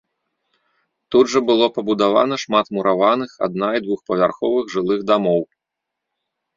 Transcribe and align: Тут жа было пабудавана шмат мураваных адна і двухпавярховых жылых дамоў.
Тут 1.15 1.25
жа 1.33 1.39
было 1.49 1.65
пабудавана 1.75 2.35
шмат 2.45 2.73
мураваных 2.79 3.31
адна 3.51 3.69
і 3.79 3.85
двухпавярховых 3.87 4.63
жылых 4.77 4.99
дамоў. 5.15 5.41